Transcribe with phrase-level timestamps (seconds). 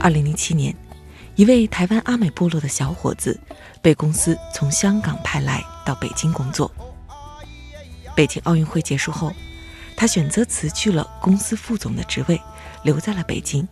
[0.00, 0.74] 二零零七年，
[1.34, 3.38] 一位台湾阿美部落的小伙子
[3.82, 6.70] 被公司从香港派来到北京工作。
[8.14, 9.32] 北京奥运会结束后，
[9.96, 12.40] 他选择辞去了公司副总的职位，
[12.84, 13.66] 留在了北京，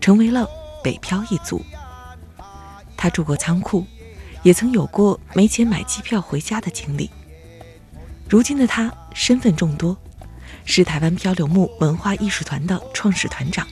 [0.00, 0.48] 成为了
[0.82, 1.64] 北漂一族。
[2.96, 3.86] 他住过仓库，
[4.42, 7.08] 也曾有过没钱买机票回家的经历。
[8.28, 9.96] 如今的他身份众多，
[10.64, 13.66] 是台湾漂流木文化艺术团的创始团长。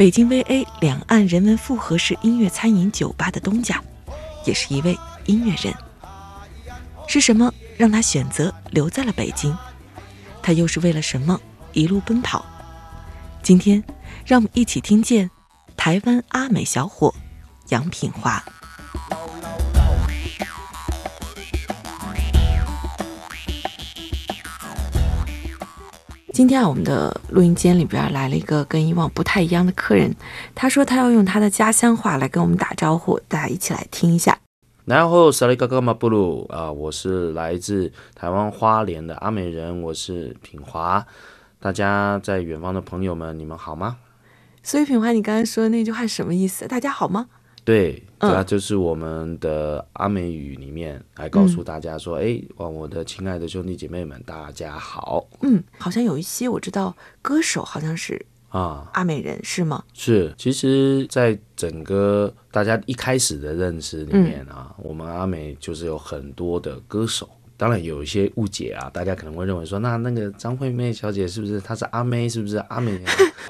[0.00, 3.84] 北京 VA 两岸人文复合式音乐餐饮酒吧的东家，
[4.46, 5.74] 也是一位音乐人。
[7.06, 9.54] 是什么让他选择留在了北京？
[10.40, 11.38] 他又是为了什么
[11.74, 12.42] 一路奔跑？
[13.42, 13.84] 今天，
[14.24, 15.30] 让我们一起听见
[15.76, 17.14] 台湾阿美小伙
[17.68, 18.42] 杨品华。
[26.40, 30.16] 今天啊，我们的录音间里边来了一个跟以往不太一样的客人。
[30.54, 34.38] 他说他要用他的家乡话来跟我们打招呼，大家一起来听一下。
[34.86, 41.06] 然后萨利嘎嘎马布鲁啊，我是来自台湾花莲的阿美人，我是品华。
[41.60, 43.98] 大家在远方的朋友们，你们好吗？
[44.62, 46.66] 所以品华，你刚才说的那句话什么意思？
[46.66, 47.26] 大家好吗？
[47.70, 59.84] 对，主要就是我们的阿美语里面来告诉大家说：“哎，哇，我的亲爱的兄弟姐妹们，大家好。”嗯，好像有一些我知道歌手好像是啊，阿美人是吗？
[59.92, 67.30] 是，其实，在整个大家一开始的认识里面啊，我们阿美就是有很多的歌手。
[67.60, 72.26] 当然有一些误解啊，大家可能会认为说，那那个张惠妹小姐是不是她是阿妹？
[72.26, 72.98] 是不是阿妹？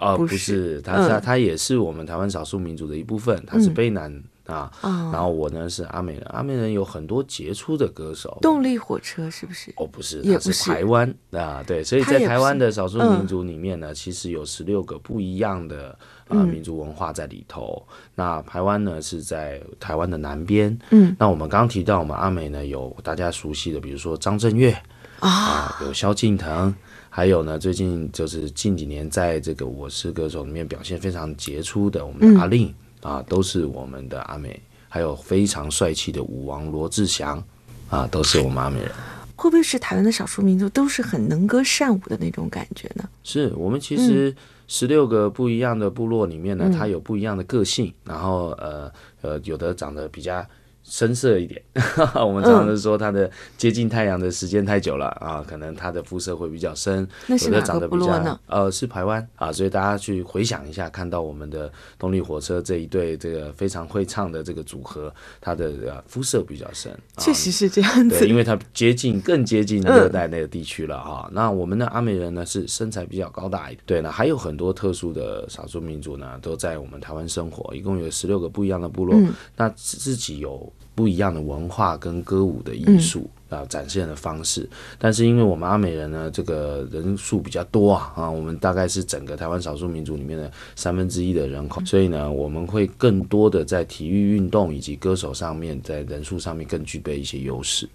[0.00, 4.12] 哦，不是，她她她也是我们台湾少数民族的一部分，她是卑南
[4.50, 4.71] 啊。
[4.83, 8.38] 然后我呢是阿美人，阿美人有很多杰出的歌手。
[8.43, 9.72] 动力火车是不是？
[9.77, 11.62] 哦，不是，它是台湾啊。
[11.66, 15.97] 对，所以在台湾的少数民族里面呢，其实有十六个不一样的。
[16.28, 17.84] 啊，民族文化在里头。
[18.15, 20.78] 那台湾呢是在台湾的南边。
[20.91, 24.71] 嗯，那我们刚刚提到，我们阿美呢有大家熟悉的，比如说张震岳
[25.19, 26.72] 啊，有萧敬腾，
[27.09, 32.72] 还有呢最近就是近几年在这个《我是歌手》里面表现非常杰出的我们的阿令
[33.03, 34.61] 啊，都是我们的阿美。
[34.88, 37.43] 还有非常帅气的舞王罗志祥
[37.88, 38.91] 啊，都是我们阿美人。
[39.37, 43.09] 会不会是台湾的少数民族都是很能歌善舞的那种感觉呢？
[43.22, 44.34] 是我们其实。
[44.72, 48.88] 十六个不一样的部落里面呢，它有不一样的个性，然后呃
[49.21, 50.47] 呃，有的长得比较。
[50.91, 51.62] 深色一点，
[52.27, 57.06] 我们常常是说它的接近太阳的时间太久了啊，可能它的肤色会比较深。
[57.28, 58.39] 那是哪个部落呢？
[58.49, 71.31] 呃，是台湾啊，所以大家去回想一下，看到我们的动力火车这一对这个非常会唱的这个组合，它的肤色比较深，确实是这样子，因为它接近更接近热带那个地区了哈。
[71.33, 79.17] 那我们的阿美人呢是身材比较高大一点，对，那还有很多特殊的少数民族呢都在我们台湾生活，一共有十六个不一样的部落，
[79.56, 80.71] 那自己有。
[80.95, 84.69] 不一样的文化跟歌舞的艺术啊，展现的方式。
[84.99, 97.89] 但是因为我们阿美人呢，这个人数比较多啊，啊，我们大概是整个台湾少数民族里面的三分之一的人口，所以呢，我们会更多的在体育运动以及歌手上面，在人数上面更具备一些优势。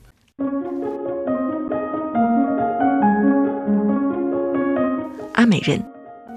[5.33, 5.83] 阿美人，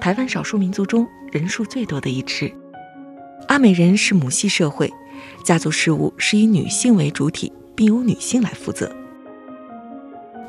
[0.00, 2.52] 台湾少数民族中人数最多的一支。
[3.46, 4.92] 阿美人是母系社会。
[5.44, 8.94] 家族事务是以女性为主体，并由女性来负责。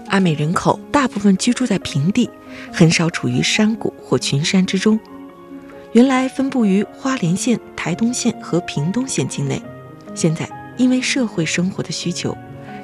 [0.07, 2.29] 阿美人口大部分居住在平地，
[2.73, 4.99] 很少处于山谷或群山之中。
[5.91, 9.61] 原来分布于花莲县、台东县和屏东县境内，
[10.13, 12.35] 现在因为社会生活的需求，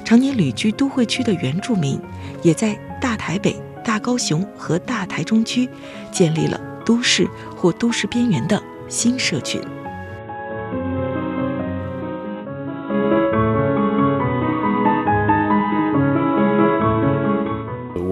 [0.04, 2.00] 常年旅居都会区的原住民，
[2.42, 3.54] 也在大台北、
[3.84, 5.68] 大高雄和大台中区
[6.10, 9.60] 建立了都市或都市边缘的新社群。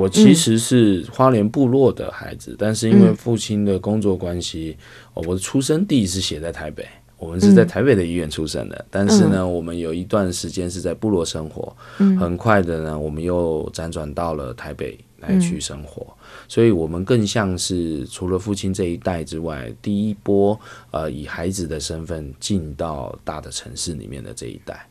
[0.04, 4.76] 我其实是花莲部落的孩子，但是因为父亲的工作关系，
[5.14, 6.86] 我的出生地是写在台北。
[7.16, 11.74] 我们是在台北的医院出生的，但是呢，我们有一段时间是在部落生活。
[12.20, 16.06] 很快的呢，我们又辗转到了台北来去生活，
[16.48, 20.58] 所以我们更像是除了父亲这一代之外，第一波
[20.90, 24.86] 呃以孩子的身份进到大的城市里面的这一代。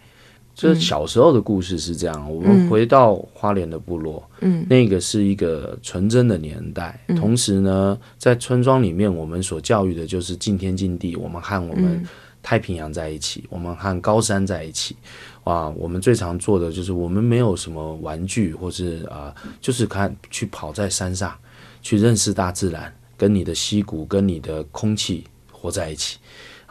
[0.53, 7.00] 就是小时候的故事是这样，我们回到花莲的部落，嗯，那个是一个纯真的年代。
[7.15, 12.05] 同时呢，在村庄里面，我们所教育的就是敬天敬地，我们和我们
[12.44, 14.95] 太平洋在一起，我们和高山在一起。
[15.44, 21.33] 啊，我们最常做的就是我们没有什么玩具，或是啊，就是看去跑在山上，
[21.81, 26.17] 去认识大自然，跟你的溪谷，跟你的空气活在一起。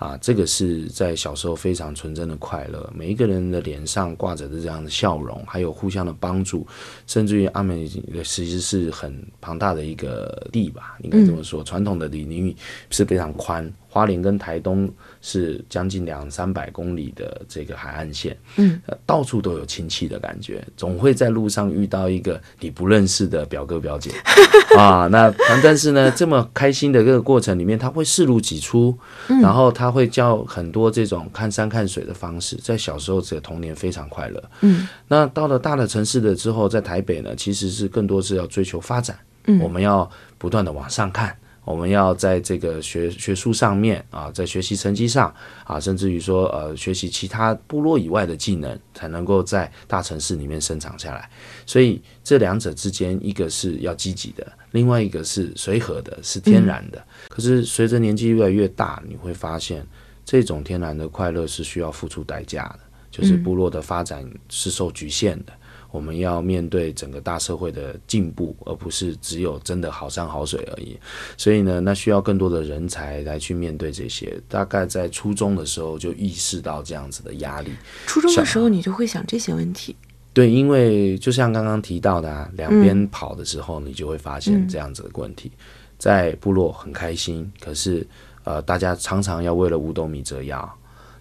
[0.02, 6.66] 啊，这个是在小时候非常纯真的快乐，每一个人的脸上挂着的这样的笑容，还有互相的帮助，
[7.06, 12.56] 甚至于阿美其实是很庞大的一个地吧，应该这么说，传统的领域
[12.90, 13.72] 是非常宽。
[13.92, 14.90] 花莲跟台东
[15.20, 24.10] 是将近两三百公里的这个海岸线，嗯，到处都有亲戚的感觉，总会在路上遇到一个你不认识的表哥表姐
[24.78, 25.06] 啊。
[25.12, 25.30] 那
[25.62, 28.96] 但是呢，这么开心的这个过程里面，他会视如己出，
[29.42, 34.42] 然后他会教很多这种看山看水的方式，在小时候这个童年非常快乐。
[34.62, 41.36] 嗯，那到了大的城市的之后，在台北呢，其实是更多是要追求发展，嗯，我们要不断的往上看。
[41.64, 45.32] 我们要在这个学学术上面啊，在学习成绩上
[45.64, 51.30] 啊，甚至于说呃，学习其他部落以外的技能，才能够在大城市里面生长下来。
[51.64, 57.00] 所以这两者之间，一个是要积极的，另外一个是随和的，是天然的。
[57.28, 59.86] 可是随着年纪越来越大，你会发现
[60.24, 65.52] 这种天然的快乐是需要付出代价的，就是部落的发展是受局限的。
[65.92, 70.98] 我们要面对整个大社会的进步，而不是只有真的好山好水而已。
[71.36, 74.36] 所以呢，那需要更多的人才来去面对这些。
[74.48, 77.70] 大概在初中的时候就意识到这样子的压力。
[78.06, 79.94] 初中的时候你就会想这些问题。
[80.32, 85.52] 对，因为就像刚刚提到的，啊，两边跑的时候，你就会发现这样子的问题。
[85.98, 88.06] 在部落很开心，可是
[88.44, 90.74] 呃，大家常常要为了五斗米折腰，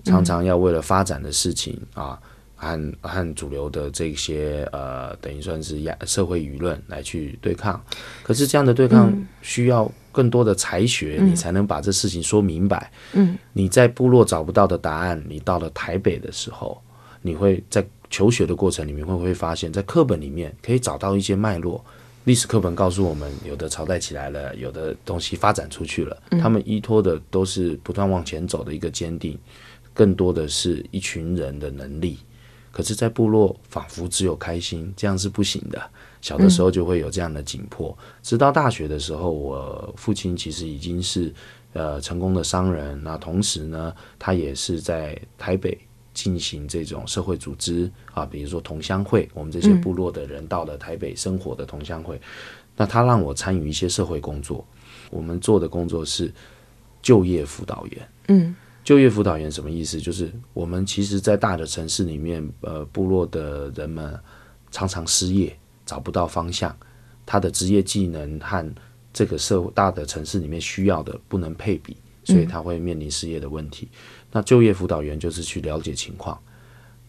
[0.06, 2.17] 常常要为了发展的事情啊。
[2.61, 7.83] 和和主流的这些呃，等于算是亚社会舆论来去对抗，
[8.21, 9.11] 可是这样的对抗
[9.41, 12.91] 需要更多的才学，你才能把这事情说明白。
[13.13, 16.79] 嗯，你在部落找不到的答案，你到了台北的时候，
[17.23, 21.83] 你会在求学的过程里面会不会发现，在课本里面可以找到一些脉络？
[22.25, 29.35] 历史课本告诉我们，有的朝代起来了，有的东西发展出去了，他们依托的都是不断往前走的一个坚定，
[29.91, 32.19] 更多的是一群人的能力。
[32.71, 35.81] 可是，在部落仿佛只有开心，这样是不行的。
[36.21, 41.33] 小的时候就会有这样的紧迫，直到大学的时候，我父亲其实已经是
[41.73, 43.01] 呃成功的商人。
[43.03, 45.77] 那同时呢，他也是在台北
[46.13, 52.21] 进行这种社会组织啊，比如说同乡会，我们这些部落的人到了台北生活的同乡会。
[52.77, 54.65] 那他让我参与一些社会工作，
[55.09, 56.31] 我们做的工作是
[57.01, 58.09] 就业辅导员。
[58.27, 58.56] 嗯。
[58.83, 59.99] 就业辅导员什么意思？
[60.01, 64.19] 就是我们其实，在大的城市里面，呃，部落的人们
[64.71, 65.55] 常常失业，
[65.85, 66.75] 找不到方向，
[67.25, 68.75] 他的职业技能和
[69.13, 73.87] 这个社会大的城市里面需要的不能配比，所以他会面临失业的问题。
[74.31, 76.41] 那就业辅导员就是去了解情况，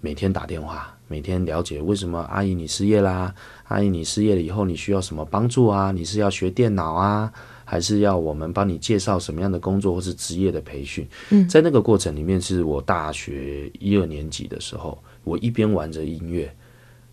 [0.04, 3.32] 每天打电话，每天了解为什么阿姨你失业啦？
[3.68, 5.92] 阿姨你失业了以后，你需要什么帮助啊？
[5.92, 7.32] 你是要学电脑啊？
[7.64, 11.08] 还是要我们帮你介绍什么样的工作或是职业的培训？
[11.30, 16.52] 嗯，在那个过程里面，是我大学一二年级的时候，我一边玩着音乐，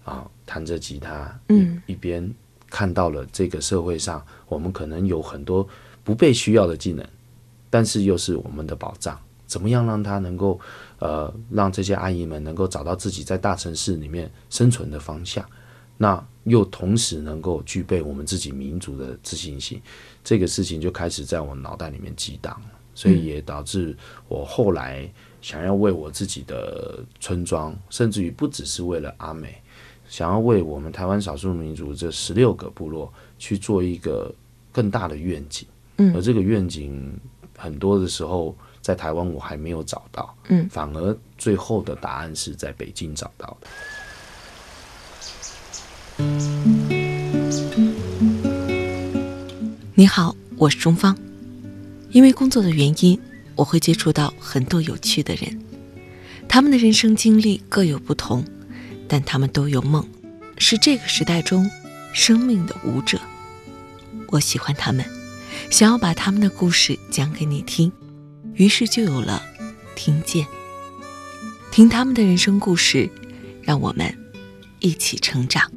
[0.04, 2.28] 啊，弹着吉他，嗯，一边
[2.72, 5.66] 看到了这个社会上，我们可能有很多
[6.04, 7.06] 不被需要的技能，
[7.70, 9.16] 但是又是我们的保障。
[9.46, 10.60] 怎么样让它能够，
[11.00, 15.46] 呃，让这些阿姨们能够找到自己在大城市里面生存的方向？
[15.98, 19.82] 那又同时能够具备我们自己民族的自信心，
[20.24, 22.60] 这个事情就开始在我脑袋里面激荡，
[22.96, 23.96] 所以也导致
[24.30, 29.62] 我后来想要为我自己的村庄，甚至于不只是为了阿美，
[30.08, 34.34] 想要为我们台湾少数民族这十六个部落去做一个
[34.72, 35.68] 更大的愿景。
[36.16, 37.20] 而这个愿景
[37.58, 43.68] 很多的时候在台湾我还没有找到，嗯，反而最后的答案是在北京找到的。
[49.96, 51.18] 你好，我是钟芳。
[52.12, 53.20] 因为工作的原因，
[53.56, 55.62] 我会接触到很多有趣的人，
[56.48, 58.44] 他们的人生经历各有不同，
[59.08, 60.04] 但他们都有梦，
[60.58, 61.70] 是这个时代中
[62.12, 63.20] 生命的舞者。
[64.30, 65.06] 我喜欢他们，
[65.70, 67.92] 想要把他们的故事讲给你听，
[68.60, 69.42] 于是就有了
[69.96, 70.46] 听见。
[71.72, 73.10] 听他们的人生故事，
[73.62, 74.14] 让我们
[74.80, 75.72] 一起成长。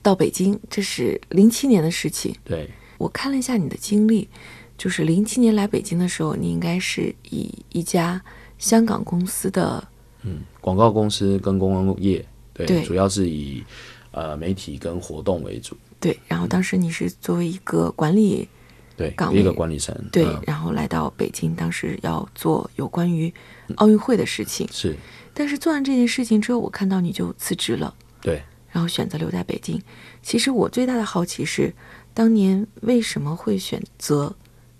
[0.00, 2.34] 到北京，这是零七年的事情。
[2.42, 4.30] 对，我看了一下你的经历，
[4.78, 8.22] 就是零七年来北京的时候，你应该是以一家
[8.56, 9.86] 香港公司的
[10.22, 12.82] 嗯，广告公司跟公关业，对，对。
[12.82, 13.64] 主要是以
[14.10, 18.48] 呃媒体跟活动为主，对，然后当时你是作为一个管理
[18.96, 23.32] 对岗，一个管理层，对，嗯然后来到北京，当时要做有关于
[23.76, 24.94] 奥运会的事情，是，
[25.32, 27.94] 但是做完这件事情之后，我看到你就辞职了。
[28.20, 29.80] 对，然后选择留在北京。
[30.22, 31.74] 其实我最大的好奇是，
[32.12, 34.34] 当年为什么会选择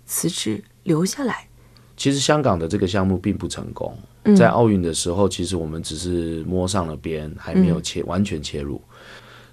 [0.05, 1.47] 辞职留下来？
[1.97, 8.81] 其实香港的这个项目并不成功，嗯在奥运的时候，其实我们只是摸上了边，还没有切、完全切入。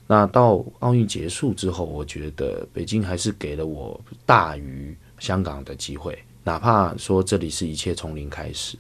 [0.07, 8.79] 那到奥运结束之后，我觉得北京还是给了我大于香港的机会，哪怕说这里是一切从零开始，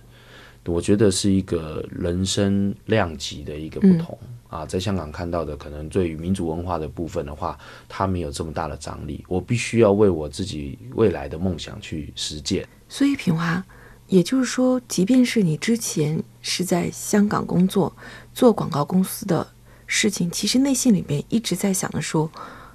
[0.64, 4.18] 我觉得是一个人生量级的一个不同、
[4.48, 4.64] 啊。
[4.64, 12.66] 在香港看到的，可能对于民族文化的部分的话，它没有这么大的张力，我必须要为我自己未来的梦想去实践。
[12.88, 13.62] 所以品华，
[14.08, 17.94] 也就是说，即便是你之前是在香港工作，
[18.34, 19.46] 做广告公司的
[19.86, 22.30] 事情，其实内心里面一直在想着说，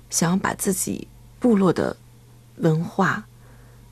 [0.09, 1.07] 想要把自己
[1.39, 1.95] 部落的
[2.57, 3.25] 文化、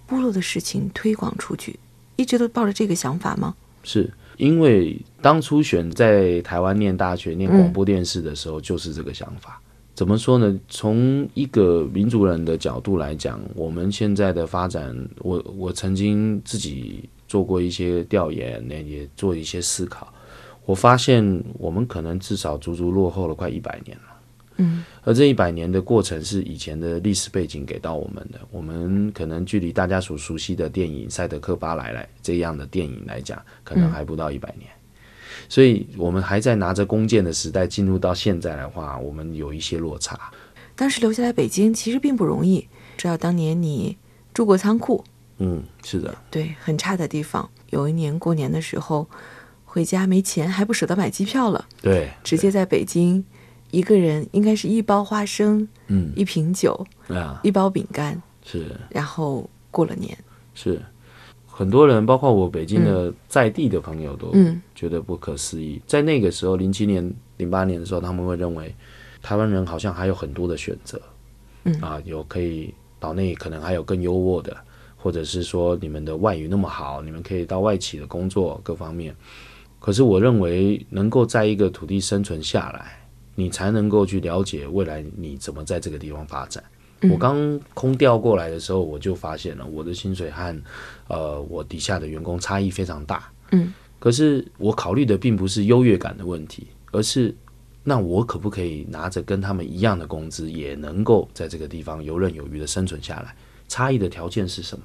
[0.06, 1.80] 部落的事情推广出去，
[2.16, 3.56] 一直都抱着这个想法吗？
[3.84, 9.60] 是因为当初选在台湾念大学、念广播电视的时候，就是这个想法。
[9.94, 10.60] 怎么说呢？
[10.70, 20.14] 从一个民族人的角度来讲，我们现在的发展，我我曾经自己做过一些调研，那也做一些思考。
[20.66, 24.04] 我发现我们可能至少足足落后了快一百年了。
[24.58, 34.70] 嗯，而这一百年的过程是以前的历史背景给到我们的，我们可能距离大家所熟悉的电影《赛德克巴莱莱》这样的电影来讲，可能还不到一百年。
[35.48, 40.20] 所以，我们还在拿着弓箭的时代进入到现在的话，我们有一些落差。
[40.76, 43.98] 当时留下来北京其实并不容易，知道当年你
[44.34, 45.04] 住过仓库，
[45.44, 47.50] 嗯，是的，对，很差的地方。
[47.72, 49.08] 有一年过年的时候，
[49.66, 53.26] 回家没钱，还不舍得买机票了，对，直接在北京
[53.72, 60.16] 一个人，应该是一包花生、嗯一瓶酒、啊，一包饼干，是然后过了年。
[60.54, 60.80] 是，
[61.48, 65.82] 很多人，包括我北京的在地的朋友，都嗯觉得不可思议。
[65.88, 68.76] 在那个时候，零七年、零八年的时候，他们会认为
[69.24, 71.02] 台湾人好像还有很多的选择，
[71.64, 74.56] 嗯啊，有可以岛内可能还有更优渥的，
[75.02, 79.16] 或者是说你们的外语那么好，你们可以到外企的工作各方面。
[79.80, 83.04] 可是我认为，能够在一个土地生存下来，
[83.34, 86.64] 你才能够去了解未来你怎么在这个地方发展。
[87.10, 90.56] 我刚空调过来的时候，我就发现了我的薪水和
[91.08, 93.28] 呃我底下的员工差异非常大。
[93.54, 97.36] 嗯，可是我考虑的并不是优越感的问题，而是
[97.84, 103.36] 那我可不可以拿着跟他们一样的工资，也能够在这个地方游刃有余的生存下来？
[103.72, 104.84] 差异的条件是什么？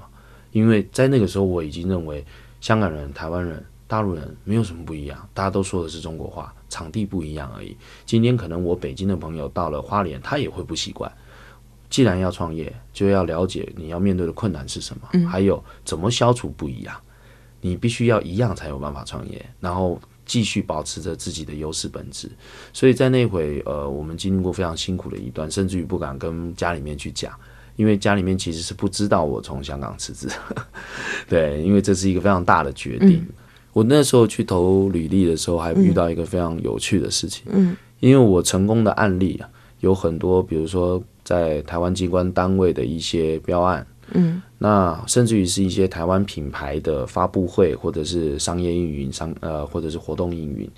[0.52, 2.24] 因为在那个时候，我已经认为
[2.60, 7.76] 香港人、台湾人、大陆人没有什么不一样，大家都说的是中国话，场地不一样而已。
[8.04, 11.10] 今天可能我北京的朋友到了花莲，他也会不习惯。
[11.90, 16.96] 既然要创业，就要了解你要面对的困难是什么，还有怎么消除不一样。
[17.60, 22.30] 你必须要一样才有办法创业，然后继续保持着自己的优势本质。
[22.72, 27.32] 所以在那回，呃，我们经历过非常辛苦的一段，甚至于不敢跟家里面去讲，
[27.76, 30.28] 因为家里面其实是不知道我从香港辞职。
[31.28, 33.24] 对，因为这是一个非常大的决定。
[33.72, 37.44] 我那时候去投履历的时候，还遇到一个非常有趣的事情。
[37.50, 39.48] 嗯，因为我成功的案例啊，
[39.80, 50.70] 有很多，比如说在台湾机关单位的一些标案，嗯，那甚至于是一些台湾品牌的发布会，或者是商业运营、商呃，或者是活动运营，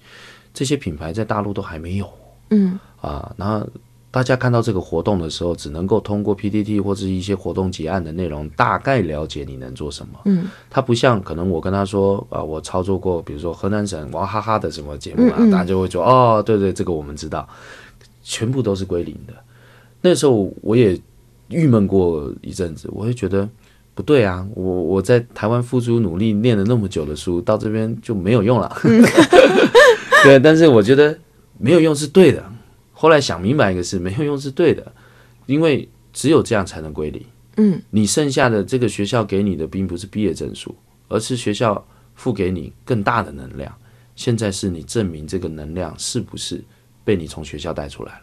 [0.52, 2.11] 这些品牌在大陆都还没有
[2.50, 3.33] 嗯啊。
[3.37, 3.64] 那
[4.10, 10.18] 大家看到这个活动的时候，只能够通过 PPT 或者是一些活动结案的内容，大概了解你能做什么。
[10.24, 17.46] 嗯，它不像可能我跟他说啊、我操作过，比如说河南省娃哈哈的什么节目啊，嗯嗯大家就会说哦，对对，这个我们知道，
[18.22, 19.34] 全部都是归零的。
[20.00, 20.98] 那时候我也
[21.48, 23.46] 郁闷过一阵子，我会觉得
[23.94, 28.74] 不对啊，我我在台湾付出努力念了那么久的书，到这边就没有用了。
[30.24, 31.16] 对，但是我觉得
[31.58, 32.42] 没有用是对的。
[33.00, 34.93] 后来想明白一个事，没有用是对的，
[35.47, 37.25] 因为只有这样才能归零。
[37.57, 40.75] 嗯，你剩下的这个学校给你的并不是毕业证书，
[41.07, 41.87] 而是学校
[42.17, 43.73] 付给你更大的能量。
[44.17, 46.61] 现在是你证明这个能量是不是
[47.05, 48.23] 被你从学校带出来了。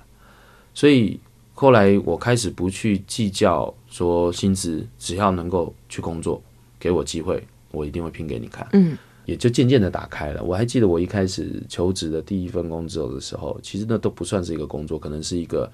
[0.74, 1.18] 所以
[1.54, 6.44] 后来我开始不去计较说薪资，只要能够去工作，
[6.78, 7.42] 给我机会，
[7.72, 8.68] 我一定会拼给你看。
[8.74, 10.44] 嗯，也就渐渐的打开了。
[10.44, 15.72] 我还记得我一开始求职的第一份工作的时候，其实那都不算是一个工作，可能是一个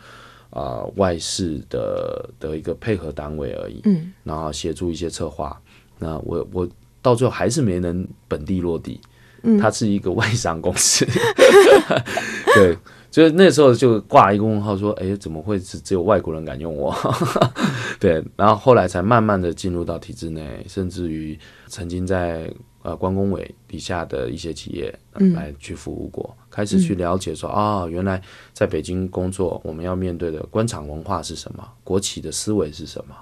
[0.49, 3.81] 啊、外事的的一个配合单位而已。
[3.83, 5.59] 嗯，然后协助一些策划。
[5.99, 6.67] 那我我
[7.01, 8.99] 到最后还是没能本地落地。
[9.43, 11.03] 嗯它是一个外商公司，
[12.53, 12.77] 对，
[13.11, 16.95] 就是那时候就挂一个问号，说，哎，怎么会只只有外国人敢用我？
[17.99, 21.37] 对，然后后来才慢慢的进入到体制内，甚至于
[21.67, 22.51] 曾经在
[22.81, 24.97] 呃关工委底下的一些企业、
[25.35, 28.19] 来去服务过，开始去了解说，啊、原来
[28.53, 33.15] 在北京工作，我们要面对的官场文化是什么，国企的思维是什么。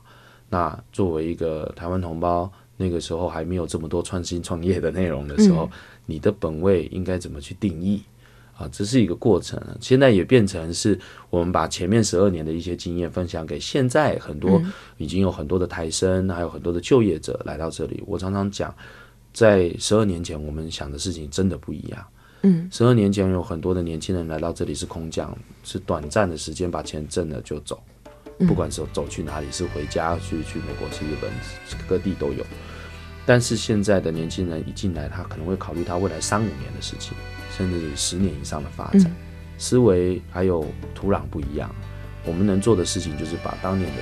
[0.49, 5.67] 那作为一个台湾同胞，那个时候还没有这么多创新创业的内容的时候，
[6.05, 8.03] 你的本位应该怎么去定义？
[8.59, 9.57] 啊，这是一个过程。
[9.79, 10.99] 现在也变成是
[11.29, 14.61] 我们把前面十二年的一些经验分享给现在很多
[14.97, 18.03] 已经有很多的台生，还有很多的就业者来到这里。
[18.05, 18.75] 我常常讲，
[19.31, 22.05] 在十二年前我们想的事情真的不一样。
[22.41, 27.81] 嗯，十二年前有很多的年轻人来到这里是空降，是短暂的时间把钱挣了就走，
[28.39, 31.31] 不管是走去哪里，是回家去去美国、去日本，
[31.87, 32.45] 各地都有。
[33.25, 37.13] 但是现在的年轻人一进来，他可能会考虑他未来三五年的事情，
[37.59, 39.11] 甚至十年以上的发展，
[39.57, 41.69] 思维还有土壤不一样。
[42.25, 44.01] 我们能做的事情就是把当年的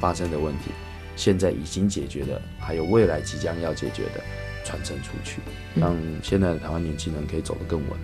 [0.00, 0.70] 发生的问题，
[1.16, 4.20] 现在已经解决的，还有未来即将要解决的，
[4.64, 5.40] 传承出去，
[5.74, 7.98] 让现在的台湾年轻人可以走得更稳。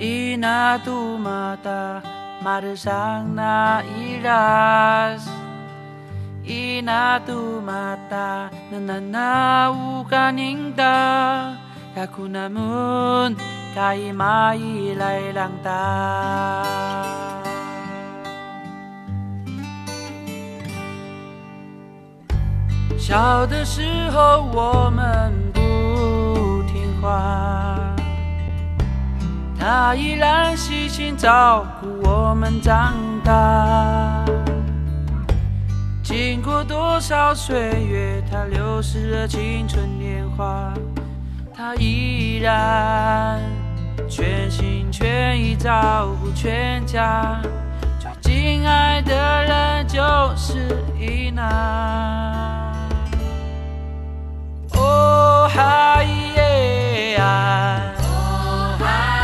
[0.00, 1.00] Inatu
[6.50, 10.98] Inatu mata marusang na iras Inatu mata nananaw kaninta
[11.94, 13.38] Kaku namun
[13.70, 15.86] kay mailay lang ta
[22.98, 27.96] 小的时候我们不听话，
[29.58, 34.09] 他依然细心照顾我们长大。
[36.10, 40.74] 经过多少岁月，他流逝了青春年华，
[41.54, 43.40] 他依然
[44.08, 47.40] 全心全意照顾全家。
[48.00, 50.02] 最敬爱的人就
[50.34, 51.44] 是伊娜。
[54.74, 56.02] 哦嗨
[56.34, 59.19] 耶呀，哦嗨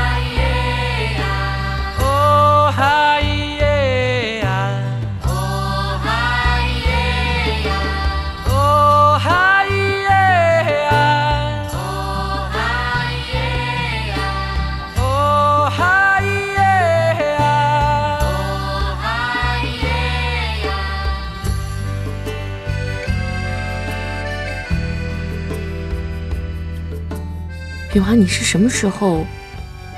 [27.97, 29.25] 品华，你是什么时候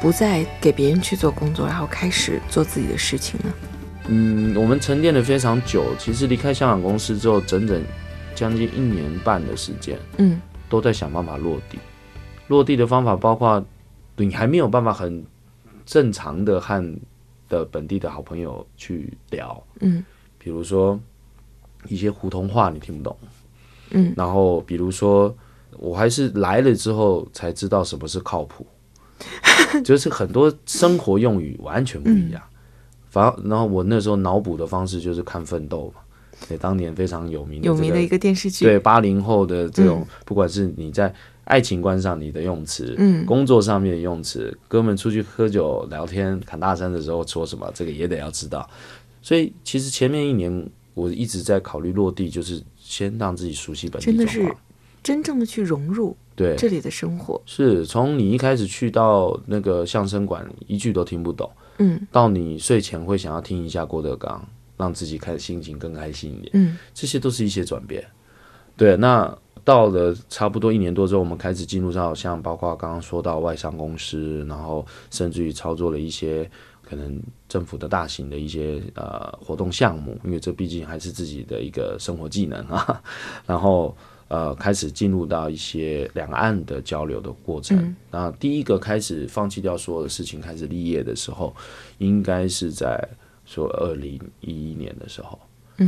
[0.00, 3.52] 不再给别人去做工作，然后开始做自己的事情呢？
[4.06, 7.82] 嗯，我们沉淀的非常久，其实离开香港公司之后，整整
[8.36, 11.76] 将近一年半的时间，嗯都在想办法落地。
[12.46, 13.60] 落地的方法包括，
[14.14, 15.26] 你还没有办法很
[15.84, 16.96] 正常的和
[17.48, 20.04] 的本地的好朋友去聊，嗯
[20.38, 21.00] 比如说
[21.88, 23.18] 一些胡同话你听不懂，
[23.90, 25.36] 嗯然后比如说
[25.76, 28.66] 我还是来了之后才知道什么是靠谱，
[29.84, 32.42] 就是很多生活用语完全不一样。
[33.08, 36.00] 反而，然后我那时候脑补的方式就是看《奋斗》嘛，
[36.48, 38.64] 对，当年非常有名的、这个、有名的一个电视剧。
[38.64, 41.12] 对八零后的这种，嗯不管是你在
[41.44, 48.68] 爱情观上你的用词，嗯工作上面的用词，哥们出去喝酒聊天侃大山的时候说什么，这个也得要知道。
[49.22, 54.62] 所以其实前面一年我一直在考虑落地，就是先让自己熟悉本地真的是状况。
[55.08, 57.40] 真正的去融入对，这里的生活。
[57.46, 66.50] 是从你一开始去到那个相声馆，一句都听不懂，嗯到你睡前会想要听一下郭德纲，让自己开心情更开心一点。
[66.52, 68.04] 嗯这些都是一些转变。
[68.76, 76.48] 对，那到了差不多一年多之后，我们开始进入到像包括刚刚说到外商公司，然后甚至于操作了一些
[76.82, 77.18] 可能
[77.48, 83.02] 政府的大型的一些呃活动项目，因为这毕竟还是自己的一个生活技能啊。
[83.46, 83.96] 然后
[84.28, 87.96] 呃，开始进入到一些两岸的交流的过程。
[88.10, 91.54] 那第一个开始放弃掉所有的事情，开始立业的时候，
[91.98, 93.02] 应该是在
[93.44, 95.38] 说二零一一年的时候。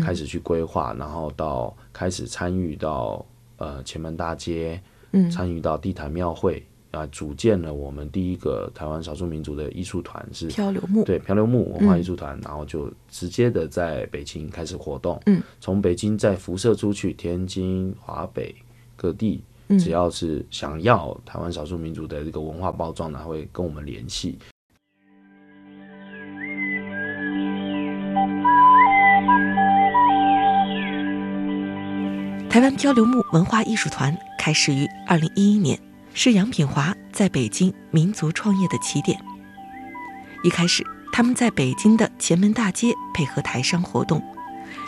[0.04, 3.26] 开始去规划，然后到开始参与到
[3.56, 11.04] 呃前门大街，嗯参与到地坛庙会啊、组建了我们第一个台湾少数民族的艺术团，是漂流木。
[11.04, 18.54] 对漂流木文化艺术团，然后就直接的在北京开始活动，嗯，从北京再辐射出去，天津、华北
[18.96, 19.42] 各地
[19.78, 24.36] 只要是想要台湾少数民族的这个文化包装呢，会跟我们联系。
[32.48, 35.78] 台湾漂流木文化艺术团开始于二零一一年，
[36.12, 39.18] 是杨品华在北京民族创业的起点。
[40.42, 44.22] 一开始，他们在北京的前门大街配合台商活动，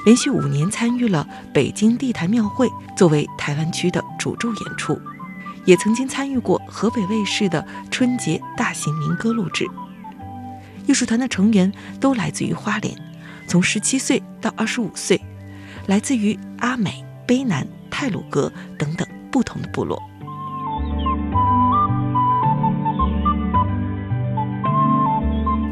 [0.04, 5.00] 连续五年参与了北京地坛庙会作为台湾区的主柱演出，
[5.64, 9.66] 也曾经参与过河北卫视的春节大型民歌录制。
[10.86, 12.94] 艺术团的成员都来自于花莲，
[13.46, 15.20] 从十七岁到二十五岁，
[15.86, 17.04] 来自于阿美。
[17.24, 20.02] 卑南、泰鲁格等等不同的部落。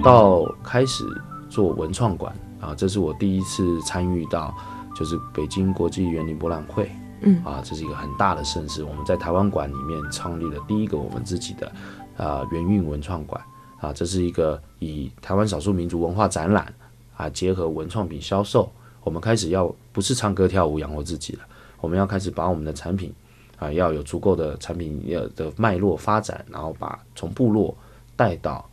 [0.03, 1.05] 到开始
[1.49, 4.55] 做文创馆啊，这是我第一次参与到，
[4.97, 6.91] 就是北京国际园林博览会。
[7.23, 8.83] 嗯啊，这是一个很大的盛事。
[8.83, 11.71] 我们在台湾馆里面创立了第一个我们自己的
[12.17, 13.39] 啊园运文创馆
[13.79, 16.73] 啊，这是一个以台湾少数民族文化展览
[17.15, 18.73] 啊结合文创品销售。
[19.05, 21.41] 我们开始要不是唱歌跳舞养活自己了，
[21.83, 23.13] 我们要开始把我们的产品
[23.59, 27.77] 啊要有足够的产品要的脉络发展，然后把从部落
[28.17, 28.67] 带到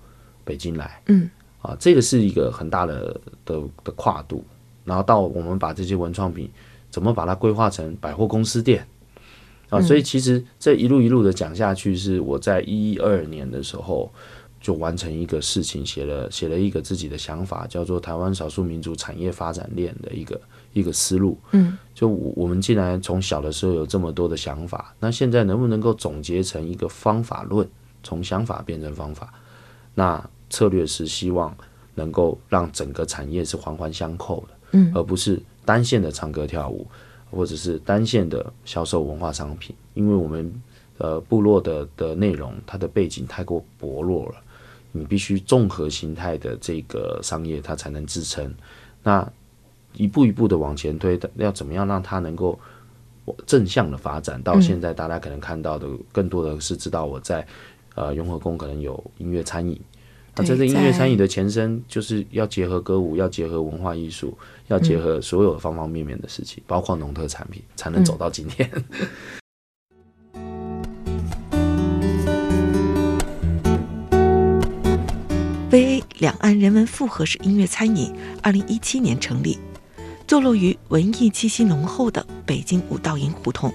[0.47, 1.29] 北京来，嗯，
[1.62, 4.41] 啊，这个是一个很大的的的跨度，
[4.86, 6.49] 然后到我们把这些文创品
[6.89, 8.88] 怎么把它规划成百货公司店
[9.69, 14.10] 啊，所以其实这一路一路的讲下去，是我在一二年的时候。
[14.60, 20.41] 就完成一个事情，写了写了一个自己的想法，叫做台湾少数民族产业发展链的一个
[20.73, 21.38] 一个思路。
[21.51, 27.65] 嗯，就我我们既然从小的时候有这么多的想法，那现在能不能够总结成一个方法论，
[28.01, 29.31] 从想法变成方法？
[29.93, 31.55] 那策略是希望
[31.95, 36.86] 能够让整个产业是环环相扣的，嗯，而不是单线的唱歌跳舞，
[37.31, 40.62] 或者是单线的销售文化商品，因为我们
[40.97, 44.36] 呃部落的的内容，它的背景太过薄弱了。
[44.93, 48.51] 你必须综合形态的这个商业，它才能支撑。
[49.03, 49.29] 那
[49.93, 52.57] 一步一步的往前推，要怎么样让它能够
[53.45, 54.41] 正向的发展？
[54.41, 57.45] 到现在，大家可能看到的更多的是知道我在
[57.95, 59.79] 呃雍和宫可能有音乐餐饮。
[60.43, 68.69] 这音乐餐饮的前身，就是要结合歌舞，要结合文化艺术，要结合所有方方面面的事情，包括农特产品，才能走到今天。
[75.69, 79.58] VA 两岸人文复合式音乐餐饮，二零一七年成立，
[80.26, 83.73] 坐落于文艺气息浓厚的北京五道营胡同，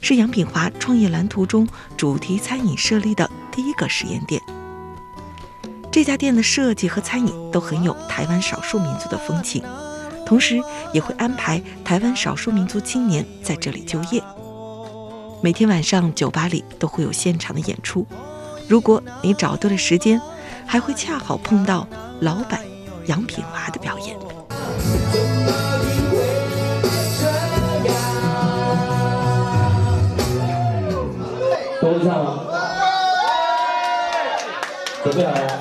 [0.00, 1.68] 是杨品华创业蓝图中
[1.98, 4.40] 主题餐饮设立的第一个实验店。
[5.92, 9.62] 这家店的设计和餐饮都很有台湾少数民族的风情，
[10.24, 10.58] 同时
[10.92, 14.22] 也会安排台湾少数民族青年在这里就业。
[15.42, 18.06] 每天晚上酒吧里都会有现场的演出，
[18.66, 20.20] 如果你找对了时间。
[20.64, 21.86] 还会恰好碰到
[22.20, 22.60] 老板
[23.06, 24.16] 杨品华的表演。
[31.80, 32.44] 都会唱吗？
[35.02, 35.58] 准备好了，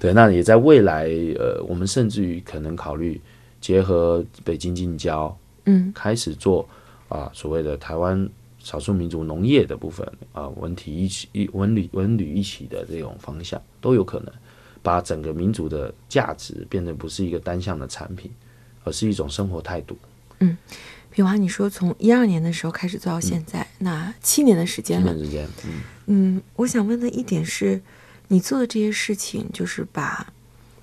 [0.00, 1.04] 对，那也在未来，
[1.38, 3.20] 呃，我们甚至于可能考虑
[3.60, 5.36] 结合北京近郊，
[5.66, 6.66] 嗯，开始做
[7.10, 8.26] 啊所谓的台湾
[8.58, 14.32] 少数民族农业的部分啊，文体一起一文旅文旅一起的这种方向都有可能，
[14.82, 18.30] 把整个民族的价值变得不是一个单向的产品，
[18.84, 19.98] 而是一种生活态度。
[20.38, 20.56] 嗯，
[21.10, 25.12] 平华，你说从一二年的时候开始做到现在，那七年的时间了。
[25.12, 25.70] 七年时间，嗯
[26.06, 27.82] 嗯，我想问的一点是。
[28.32, 30.24] 你做的这些事情，就是把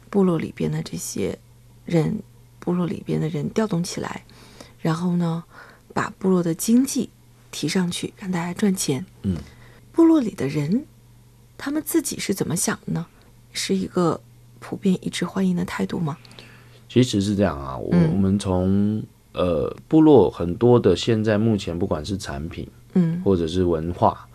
[0.09, 1.39] 部落里边的这些
[1.85, 2.19] 人，
[2.59, 4.25] 部落里边的人调动起来，
[4.81, 5.41] 然后呢，
[5.93, 7.09] 把部落的经济
[7.49, 9.05] 提上去，让大家赚钱。
[9.23, 9.37] 嗯，
[9.93, 10.85] 部落里的人，
[11.57, 13.05] 他们自己是怎么想的呢？
[13.53, 14.19] 是一个
[14.59, 16.17] 普遍一致欢迎的态度吗？
[16.89, 24.27] 其实是这样啊，我我们从呃部落很多的现在目前不管是产品，嗯，或者是文化。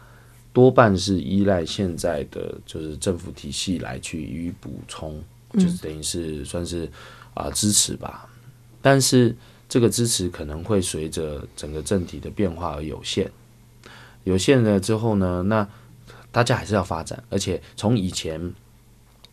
[0.53, 5.23] 多半是依赖现在的就是政府体系来去予以补充，
[5.55, 6.91] 就是等于是算是
[7.35, 8.29] 啊支持吧。
[8.81, 9.35] 但是
[9.69, 13.31] 这个支持可能会随着整个政体的变化而有限。
[14.25, 15.67] 有限了之后呢，那
[16.31, 18.53] 大家还是要发展，而且从以前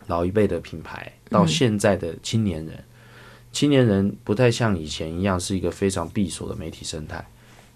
[0.07, 2.83] 老一辈的品牌到现在的青年人，
[3.51, 7.27] 青年人不太像以前一样是一个非常闭锁的媒体生态，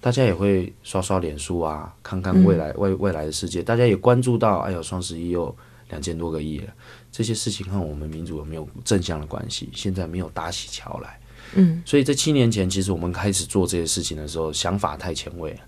[0.03, 5.55] 大家也会刷刷脸书啊，看看未来未未来的世界，大家也关注到，哎呦，双十一又
[5.87, 6.67] 两千多个亿了，
[7.09, 9.69] 这些事情和我们民主有没有正向的关系？
[9.73, 11.17] 现在没有搭起桥来。
[11.53, 15.59] 嗯，所以在七年前，其实我们开始做这些事情的时候，想法太前卫了，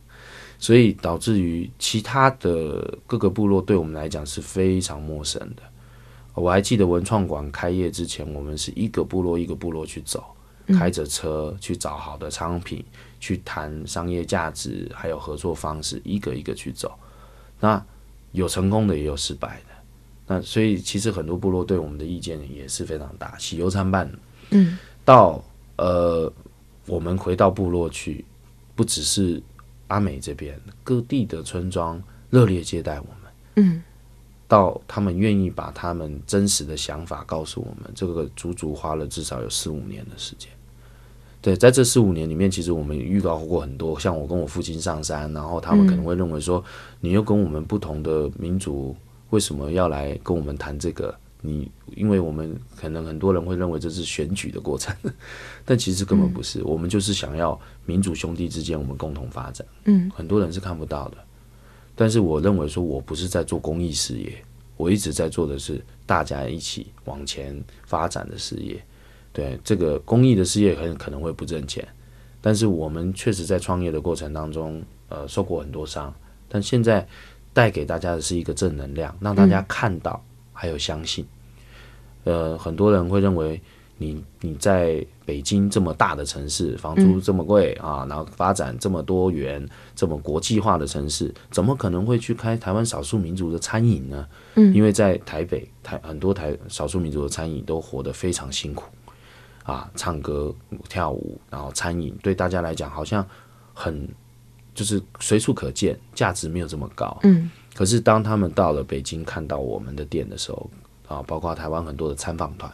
[0.60, 5.64] 所以导致于其他的各个部落对我们来讲是非常陌生的。
[6.34, 10.22] 我还记得文创馆开业之前，我们是一个部落一个部落去走，
[10.78, 12.84] 开着车去找好的商品，
[13.26, 16.94] 去谈商业价值，还有合作方式，一个一个去走。
[17.60, 17.84] 那
[18.34, 19.74] 有成功的，也有失败的。
[20.28, 24.08] 那所以其实很多部落对我们的意见也是非常大，喜忧参半。
[24.52, 25.44] 嗯，到
[25.78, 26.32] 呃，
[26.86, 28.24] 我们回到部落去，
[28.76, 29.42] 不只是
[29.88, 33.32] 阿美这边，各地的村庄热烈接待我们。
[33.56, 33.84] 嗯，
[34.48, 40.52] 到他们愿意把他们真实的想法告诉我们，这个足足花了至少有四五年的时间。
[41.46, 46.64] 对，在这四五年里面，其实我们预告过很多，像我跟我父亲上山，然后他们可能会认为说，
[47.00, 48.96] 你又跟我们不同的民族，
[49.30, 51.16] 为什么要来跟我们谈这个？
[51.42, 54.92] 你因为我们可能很多人会认为这是选举的过程，
[55.64, 59.64] 但其实根本不是，我们就是想要民主兄弟之间我们共同发展。
[59.84, 61.18] 嗯，很多人是看不到的，
[61.94, 64.34] 但是我认为说我不是在做公益事业，
[64.78, 67.56] 我一直在做的是大家一起往前
[67.86, 68.84] 发展的事业。
[69.36, 71.86] 对这个公益的事业很可能会不挣钱，
[72.40, 76.14] 但是我们确实在创业的过程当中，呃，受过很多伤，
[76.48, 77.06] 但现在
[77.54, 81.26] 带给大家的是一个正能量，让大家看到还有相信。
[82.24, 83.60] 呃，很多人会认为
[83.98, 94.28] 你你在北京这么大的城市，房租这么贵、啊，然后发展这么多元、这么国际化的城市，怎么可能会去开台湾少数民族的餐饮呢？
[94.56, 94.74] 嗯。
[94.74, 98.86] 因为在台北台很多台少数民族的餐饮都活得非常辛苦
[99.66, 100.56] 啊，唱歌、
[100.88, 103.28] 跳舞，然后餐饮对大家来讲好像
[103.74, 104.08] 很
[104.74, 107.18] 就是随处可见，价值没有这么高。
[107.24, 110.70] 嗯可是当他们到了北京，看到我们的店的时候，
[111.10, 112.72] 啊，包括台湾很多的参访团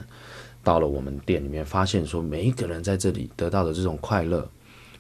[0.64, 4.48] 到了我们店里面，发现说每一个人在这里得到的这种快乐，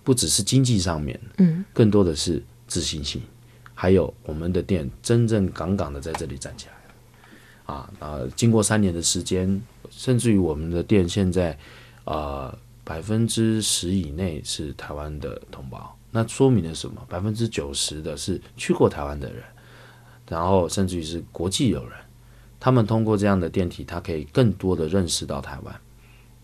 [0.03, 3.21] 不只是经济上面，嗯，更多的是自信心，
[3.75, 6.77] 还有我们的店真正杠杠的在这里站起来了。
[7.67, 8.19] 啊啊！
[8.35, 11.57] 经过三年的时间，甚至于我们的店现在，
[12.05, 17.05] 呃，百分之十以内是台湾的同胞，那说明了什么？
[17.07, 19.43] 百分之九十的是去过台湾的人，
[20.27, 21.97] 然后甚至于是国际友人，
[22.59, 25.75] 他们通过这样的电梯，他可以更多的认识到台湾，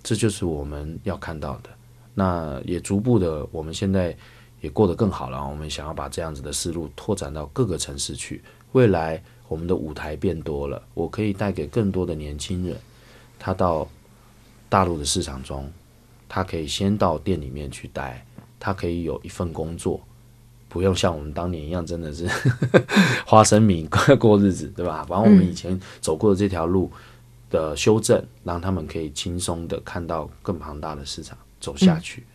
[0.03, 1.69] 这就是我们要看到的。
[2.13, 4.15] 那也逐步的，我们现在
[4.61, 5.47] 也过得更好了。
[5.47, 8.41] 我们想要把这样子的思路拓展到各个城市去，
[8.71, 12.75] 未来我们的舞台变多了，我可以带给更多的年轻人，
[13.37, 13.87] 他到
[14.69, 15.71] 大陆的市场中，
[16.27, 18.25] 他可以先到店里面去待，
[18.59, 20.01] 他可以有一份工作，
[20.67, 22.27] 不用像我们当年一样，真的是
[23.25, 23.87] 花生米
[24.19, 25.05] 过日子，对吧？
[25.07, 26.91] 把我们以前走过的这条路
[27.49, 32.25] 的修正，让他们可以轻松的看到更庞大的市场走下去，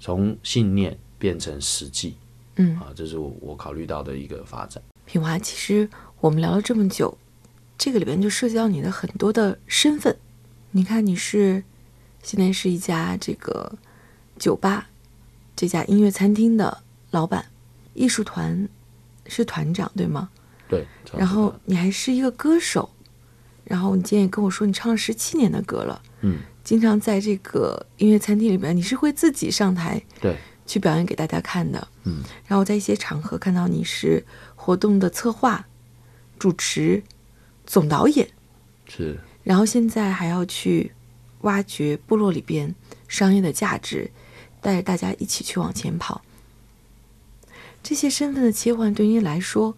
[0.00, 2.16] 从信念变成实际，
[2.56, 4.82] 嗯啊，这是我我考虑到的一个发展。
[5.04, 5.88] 品华，其实
[6.20, 7.16] 我们聊了这么久，
[7.76, 10.16] 这个里边就涉及到你的很多的身份。
[10.76, 11.64] 你看，你是
[12.22, 13.78] 现在是一家这个
[14.38, 14.90] 酒吧、
[15.56, 17.46] 这家音乐餐厅的老板，
[17.94, 18.68] 艺术团
[19.24, 20.28] 是团长，对吗？
[20.68, 20.86] 对，
[21.16, 22.90] 然后你还是一个歌手，
[23.64, 30.36] 然后你今天也跟我说你唱了十七年的歌了，嗯，经常在这个音乐餐厅里边，你是会自己上台对，
[30.66, 34.22] 去表演给大家看的，嗯，然后在一些场合看到你是
[34.54, 35.66] 活动的策划、
[36.38, 37.02] 主持、
[37.64, 38.28] 总导演，
[38.86, 40.90] 是然后现在还要去
[41.42, 42.74] 挖掘部落里边
[43.06, 44.10] 商业的价值，
[44.60, 46.20] 带着大家一起去往前跑。
[47.80, 49.72] 这些身份的切换对你来说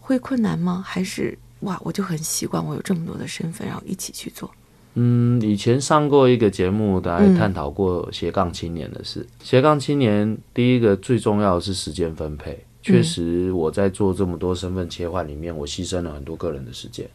[0.00, 0.82] 会困难吗？
[0.84, 4.50] 还是哇，我就很习惯我有这么多的身份，然后一起去做？
[4.94, 9.24] 嗯，以前上过一个节目，大概嗯探讨过斜杠青年的事。
[9.44, 12.58] 斜杠青年第一个最重要的是时间分配。
[12.82, 17.08] 确实，我在做这么多身份切换里面，我牺牲了很多个人的时间。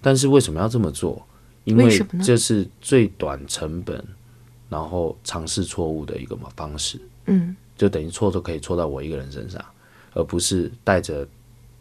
[0.00, 1.26] 但是为什么要这么做？
[1.64, 4.02] 因为这是最短成本，
[4.68, 7.00] 然后尝试错误的一个方式。
[7.26, 9.64] 嗯就等于错都可以错到我一个人身上，
[10.12, 11.26] 而不是带着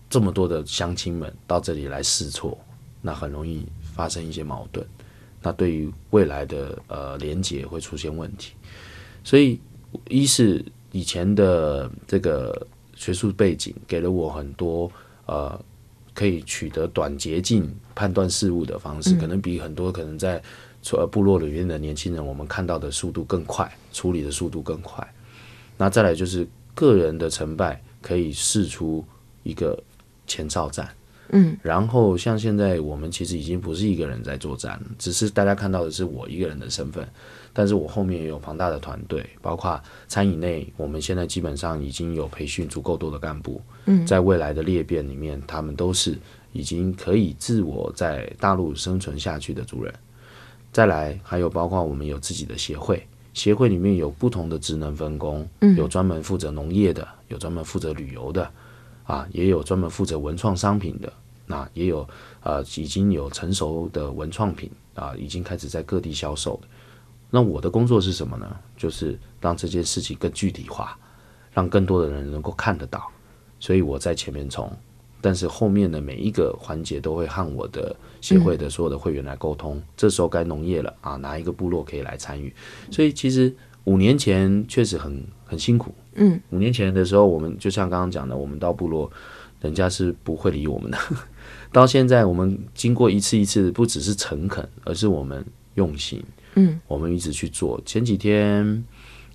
[0.10, 2.58] 这么多的乡亲们到这里来试错，
[3.01, 4.86] 那很容易发生一些矛盾，
[5.41, 8.53] 那对于未来的呃连结会出现问题。
[9.25, 9.60] 所以，
[10.08, 14.89] 一是以前的这个学术背景给了我很多
[15.25, 15.60] 呃
[16.13, 20.41] 可以取得短捷径判断事物的方式，可能比很多可能在
[20.91, 25.08] 呃部落里面的年轻人，我们看到的速度更快，处理的速度更快。
[25.78, 29.04] 那再来就是个人的成败可以试出
[29.43, 29.82] 一个
[30.28, 30.89] 前哨战。
[31.32, 37.08] 嗯，然后像现在我们其实已经不是一个人在作战，只是大家看到的是我一个人的身份，
[37.60, 46.17] 但是我后面也有庞大的团队，包括餐饮内，我们现在基本上已经有培训足够多的干部，嗯，在未来的裂变里面，他们都是
[46.54, 49.93] 已经可以自我在大陆生存下去的族人。
[50.72, 58.50] 再来，还有包括我们有自己的协会，协会里面有不同的职能分工，嗯有专门负责农业的，有专门负责旅游的，
[59.04, 61.12] 啊，也有专门负责文创商品的，
[61.45, 62.08] 那也有
[62.41, 66.67] 呃已经有成熟的文创品啊，已经开始在各地销售的。
[67.30, 68.56] 那我的工作是什么呢？
[68.76, 70.98] 就是让这件事情更具体化，
[71.54, 73.08] 让更多的人能够看得到。
[73.60, 74.72] 所以我在前面冲，
[75.22, 79.82] 但是后面的每一个环节都会和我的协会的所有的会员来沟通。
[79.96, 82.54] 这时候该农业了啊，哪一个部落可以来参与？
[82.89, 85.94] 所以其实五年前确实很很辛苦。
[86.15, 89.12] 嗯，五年前的时候，我们就像刚刚讲的，我们到部落，
[89.62, 90.98] 人家是不会理我们的。
[91.72, 96.24] 到现在，我们经过一次一次，不只是诚恳，而是我们用心。
[96.55, 97.79] 嗯，我们一直去做。
[97.85, 98.83] 前几天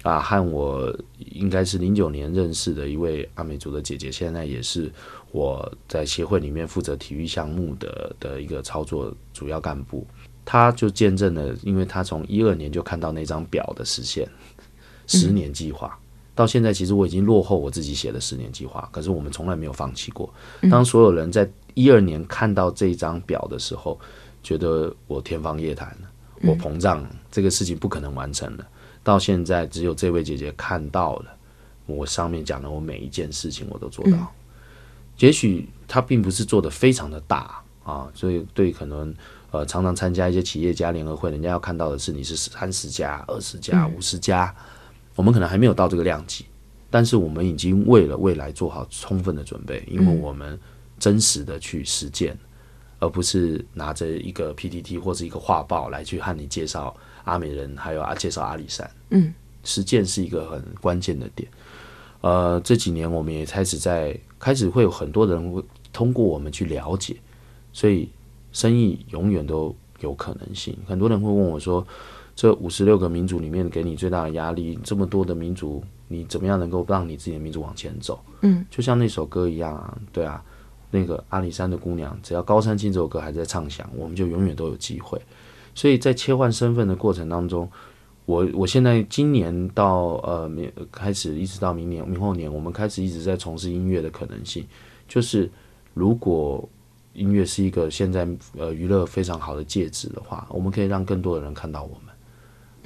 [0.02, 0.94] 啊，和我
[1.32, 4.92] 应该是零九年认识的一位阿美族的姐姐，现在也是
[5.32, 10.06] 我在协会里面负责体育项目的的一个操作主要干部。
[10.44, 14.28] 她就见证了，因为她从一二年就看到那张表的实现，
[15.06, 15.98] 十年计划。
[16.34, 20.28] 到现在，其实我已经落后我自己写的十年计划，可是我们从来没有放弃过。
[20.68, 23.98] 当所有人在一二年看到这张表的时候，
[24.42, 26.10] 觉得我天方夜谭了，
[26.42, 28.66] 我膨胀了，这个事情不可能完成了。
[29.02, 31.26] 到现在，只有这位姐姐看到了，
[31.86, 34.32] 我上面讲的我每一件事情我都做到。
[35.18, 39.14] 也许她并不是做的非常的大啊，所以对可能
[39.50, 44.54] 呃常常参加一些企业家联合会，人家要看到的是你是三十家、二十家、五十家。
[45.14, 46.44] 我们可能还没有到这个量级，
[46.90, 50.58] 但是我们已经为了未来做好充分的准备，因为我们
[50.98, 52.36] 真实的去实践，
[53.04, 58.90] 而不是拿着一个 PPT 或者一个画报来去和你介绍阿美人，还有啊介绍阿里山。
[59.10, 61.46] 嗯，实践是一个很关键的点。
[62.22, 65.62] 呃，这几年我们也开始在开始会有很多人会
[65.92, 67.16] 通过我们去了解，
[67.72, 68.08] 所以
[68.52, 70.76] 生意永远都有可能性。
[70.86, 71.86] 很多人会问我说。
[72.36, 78.18] 这五十六个民族里面，给你最大的压力，这么多的民族，你怎么样能够让你自己的民族往前走？
[78.40, 80.42] 嗯，就像那首歌一样啊，对啊，
[80.94, 85.20] 那个阿里山的姑娘，只要高山青这首歌还在唱响，我们就永远都有机会。
[85.74, 87.68] 所以在切换身份的过程当中，
[88.26, 94.64] 我我现在今年到呃明开始一直到明年明后年，我们开始一直在从事音乐的可能性，
[95.08, 95.50] 就是
[95.94, 96.66] 如果
[97.12, 98.24] 音乐是一个现在
[98.56, 102.14] 呃娱乐非常好的介质的话，我们可以让更多的人看到我们。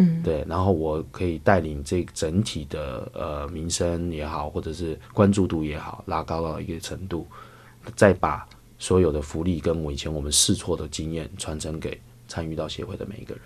[0.00, 7.26] 嗯，对，然后我可以带领这整体的呃名声也好，或者是关注度也好，拉高到一个程度，
[7.96, 8.46] 再把
[8.78, 13.42] 所有的福利跟我以前我们试错的经验传承给参与到协会的每一个人。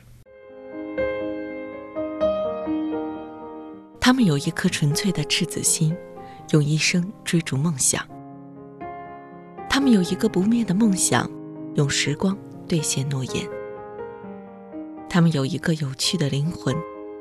[4.01, 5.97] 他们有一颗纯粹的赤子心，
[6.51, 8.07] 用一生追逐梦想。
[9.71, 11.31] 他们有一个不灭的梦想，
[11.77, 12.37] 用时光
[12.69, 13.49] 兑现诺言。
[15.09, 16.77] 他们有一个有趣的灵魂，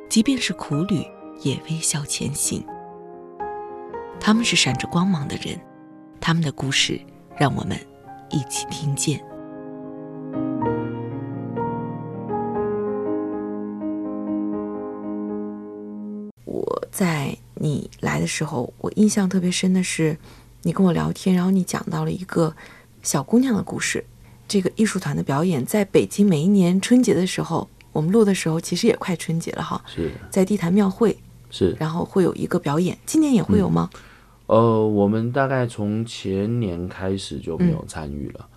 [0.10, 1.06] 即便是苦旅
[1.42, 2.66] 也微笑前行。
[4.20, 5.60] 他们是闪着光芒的人，
[6.22, 7.02] 他们的故事
[7.36, 7.76] 让我们
[8.30, 9.20] 一起听见。
[16.46, 20.16] 我在你来的时候，我印象特别深的是，
[20.62, 22.56] 你跟我聊天，然后你讲到了一个
[23.02, 24.06] 小姑娘的故事。
[24.48, 31.18] 这个艺术团的表演，在北京每一年春节的时候，我们录的时候，其实也快春节了哈，是在地坛庙会，
[31.50, 33.90] 是，然后会有一个表演，今年也会有吗？
[34.48, 38.48] 呃，我们大概从前年开始就没有参与了，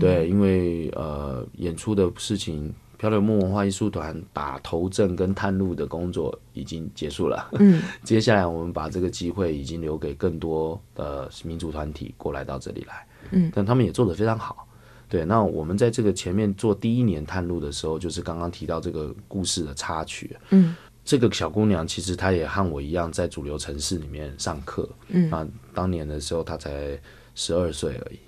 [0.00, 14.66] 对，因为呃演出的事情，漂流木文化艺术团打头阵跟探路的工作已经结束了，嗯， 接下来我们把这个机会已经留给更多的民族团体过来到这里来，嗯，但他们也做得非常好。
[15.08, 20.34] 对，那我们在这个前面做第一年探路的时候，就是刚刚提到这个故事的插曲。
[20.48, 20.74] 嗯，
[21.12, 24.88] 这个小姑娘其实她也和我一样，在主流城市里面上课。
[25.08, 26.98] 嗯，啊，当年的时候她才
[27.34, 28.18] 十二岁而已，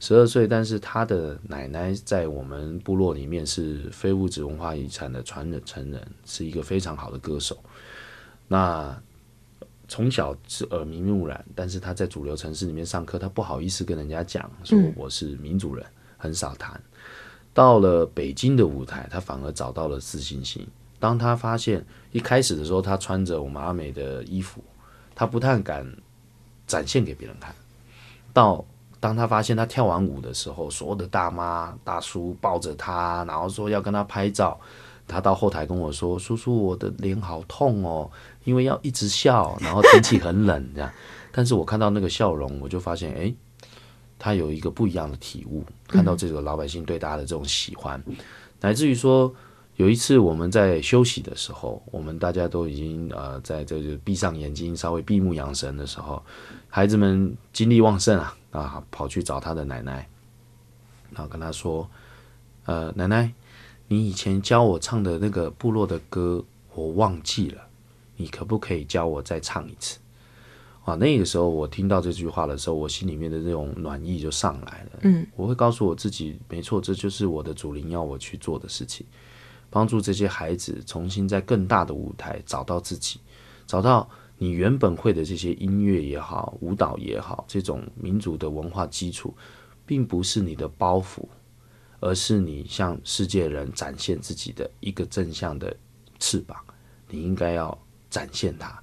[0.00, 7.62] 十二岁，但是她的奶奶在我们部落里面是非物质文化遗产的传人承人，是一个非常好的歌手。
[8.48, 8.98] 那
[9.88, 15.84] 从小是耳濡目染，但是她在主流城市里面上课，她不好意思跟人家讲说我是民主人，
[16.16, 16.80] 很少谈。
[17.52, 20.66] 到了北京的舞台，她反而找到了自信心。
[21.02, 24.62] 当他发现一开始的时候，他穿着我们阿美的衣服，
[25.16, 25.84] 他不太敢
[26.64, 27.52] 展现给别人看。
[28.32, 28.64] 到
[29.00, 34.56] 当他发现他跳完舞的时候，所有的大妈大叔抱着他，然后说要跟他拍照。
[35.08, 38.08] 他到后台跟我说：“叔叔，我的脸好痛哦，
[38.44, 40.88] 因为要一直笑，然后天气很冷这样。”
[41.32, 43.34] 但是我看到那个笑容，我就发现，哎，
[44.20, 45.64] 他有一个不一样的体悟。
[45.88, 48.00] 看到这个老百姓对他的这种喜欢，
[48.60, 49.34] 乃至于说，
[49.82, 56.22] 有一次我们在休息的时候，我们大家都已经呃在这个闭上眼睛，稍微闭目养神的时候，
[56.68, 60.08] 孩子们精力旺盛啊啊，跑去找他的奶奶，
[61.10, 61.88] 然后跟他说
[62.66, 63.32] ：“呃，奶奶。”
[63.88, 66.42] 你以前教我唱的那个部落的歌，
[66.74, 67.60] 我忘记了，
[68.16, 69.98] 你可不可以教我再唱一次？
[70.84, 75.00] 啊，那个时候我听到这句话的时候，我心里面的这种暖意就上来了。
[75.02, 79.04] 嗯，我会告诉我自己，没错，这就是我的主灵要我去做的事情，
[79.72, 83.18] 帮助这些孩子重新在更大的舞台找到自己，
[83.66, 84.08] 找到
[84.38, 89.34] 你原本会的这些音乐也好，舞蹈也好，这种民族的文化基础，
[89.84, 91.26] 并不是你的包袱。
[92.04, 95.72] 而是你向世界人展现自己的一个正向的
[96.18, 96.58] 翅膀，
[97.08, 97.78] 你应该要
[98.10, 98.76] 展现它，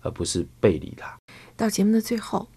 [0.00, 1.16] 而不是背离它。
[1.56, 2.48] 到节目的最后，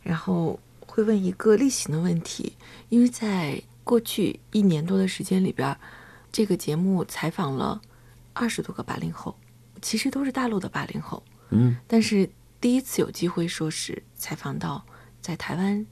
[0.00, 2.52] 然后会问一个例行的问题，
[2.88, 5.76] 因为在过去一年多的时间里边，
[6.34, 7.80] 这个节目采访了
[8.32, 9.36] 二十多个八零后，
[9.80, 12.28] 其实都是大陆的八零后，嗯，但是
[12.60, 14.84] 第一次有机会说是采访到
[15.20, 15.86] 在台湾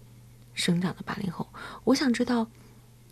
[0.53, 1.47] 生长的八零后，
[1.85, 2.49] 我想知道。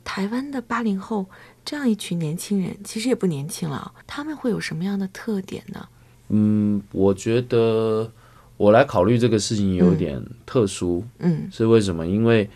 [0.03, 1.27] 台湾的八零后
[1.65, 5.89] 这样一群年轻人，其实也不年轻了，他们会有什么样的特点呢？
[6.31, 8.11] 嗯，我觉得
[8.57, 12.05] 我来考虑这个事情有点特殊，嗯，是为什么？
[12.07, 12.49] 因为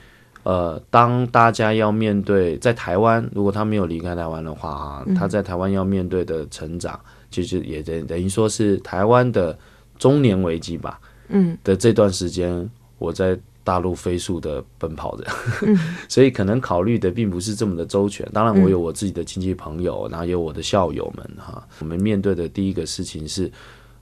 [0.44, 6.98] 呃，当大家要面对在台湾，如果他没有离开台湾的话啊，他在台湾要面对的成长，
[7.30, 9.58] 其实也等等于说是台湾的
[9.98, 13.36] 中年危机吧，嗯，的这段时间，我在。
[13.66, 15.24] 大陆飞速的奔跑着，
[15.66, 15.74] 嗯
[16.06, 18.28] 所以可能考虑的并不是这么的周全。
[18.30, 21.66] 当然，我有我自己的亲戚朋友，然后有我的校友们哈。
[21.78, 23.50] 我们面对的第一个事情是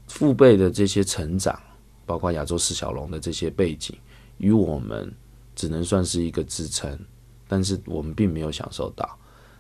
[0.09, 1.57] 父辈的这些成长，
[2.05, 3.95] 包括亚洲四小龙的这些背景，
[4.39, 5.09] 与我们
[5.55, 6.99] 只能算是一个支撑，
[7.47, 9.19] 但是我们并没有享受到。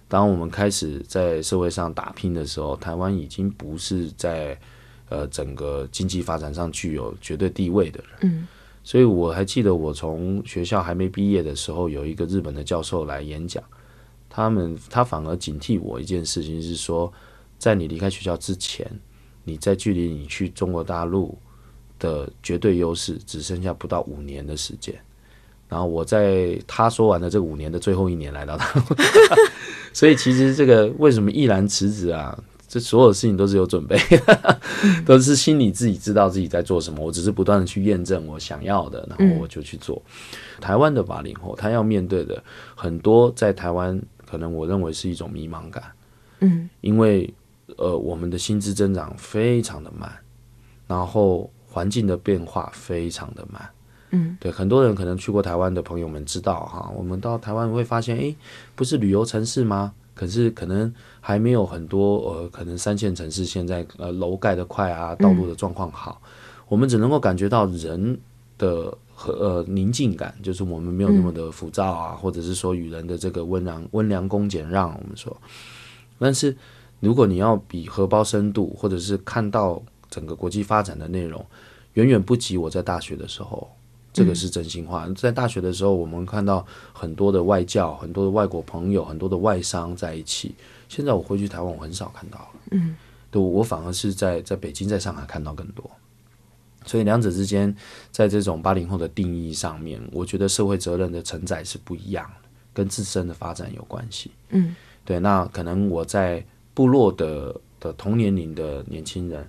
[0.09, 4.59] 当我们开始在社会上打拼的时候，台湾已经不是在
[5.09, 8.18] 呃整个经济发展上具有绝对地位的人。
[8.22, 8.49] 嗯。
[8.84, 13.62] 所以我还记得，我从学校还没毕业的时候，有一个日本的教授来演讲，
[14.28, 17.12] 他们他反而警惕我一件事情，是说，
[17.59, 18.90] 在你离开学校之前，
[19.45, 21.38] 你在距离你去中国大陆
[22.01, 25.01] 的绝对优势只剩下不到五年的时间。
[25.73, 28.83] 然后我在他说完的这五年的最后一年来到大陆，
[29.95, 32.39] 所以其实这个为什么毅然辞职啊？
[32.68, 33.99] 这所有事情都是有准备，
[35.07, 37.03] 都是心里自己知道自己在做什么。
[37.03, 40.03] 我只是不断的去验证我想要的，然后我就去做。
[40.61, 42.45] 台湾的八零后，他要面对的
[42.75, 45.85] 很多，在台湾可能我认为是一种迷茫感。
[46.41, 47.33] 嗯，因为
[47.79, 50.11] 呃，我们的薪资增长非常的慢，
[50.87, 53.66] 然后环境的变化非常的慢。
[54.13, 58.37] 嗯，对，很多人可能去过台湾的朋友们知道哈，我们到台湾会发现，诶，
[58.75, 59.93] 不是旅游城市吗？
[60.15, 66.21] 可是可能还没有很多呃，可能三线城市现在呃楼盖得快啊，道路的状况好，
[66.69, 68.19] 我们只能够感觉到人
[68.59, 75.35] 的和呃宁静感，就是我们没有那么的浮躁啊，或者是说与人的这个温良温良恭俭让，我们说。
[76.19, 76.55] 但是
[77.01, 81.43] 如果你要比荷包深度，或者是看到整个国际发展的内容，
[81.95, 83.67] 远远不及我在大学的时候。
[84.13, 85.09] 这个是真心话。
[85.17, 90.55] 在大学的时候，我们看到很多的外教、很多的外国朋友、很多的外商在一起。
[90.89, 92.49] 现在我回去台湾，我很少看到了。
[92.73, 92.95] 嗯，
[93.31, 95.91] 对我反而是在在北京、在上海看到更多。
[96.85, 97.75] 所以两者之间，
[98.11, 104.31] 在这种八零后的定义上面，我觉得社会责任的承载是不一样的，跟自身的发展有关系。
[104.51, 105.19] 嗯，对。
[105.19, 106.45] 那可能我在
[106.75, 109.49] 部落的的同年龄的年轻人。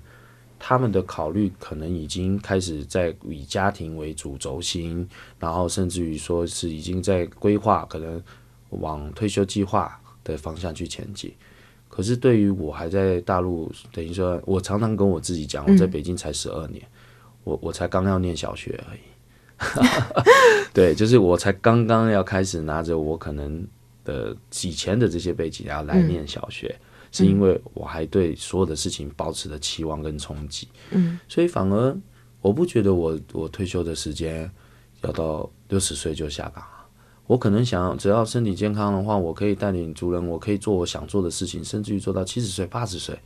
[0.66, 5.06] 他们的考虑可能已经开始在以家庭为主轴心，
[5.38, 8.24] 然后甚至于说是已经在规划可能
[8.70, 11.34] 往退休计划的方向去前进。
[11.90, 16.82] 可是对于我还在大陆，等于说我常常跟我自己讲，我在北京才十二年，
[17.44, 19.02] 我我才刚要念小学而已。
[20.74, 23.68] 对，就是我才刚刚要开始拿着我可能
[24.06, 24.34] 的
[24.64, 26.74] 以前的这些背景然后来念小学。
[27.14, 31.96] 是因为我还对所有的事情保持着期望跟憧憬，嗯，所以反而
[32.42, 34.52] 我不觉得我我退休的时间
[35.04, 36.86] 要到六十岁就下岗啊。
[37.28, 43.18] 我可能想，只要身体健康的话，我可以带领族人，我可以做我想做的事情，甚至于做到七十岁、八十岁，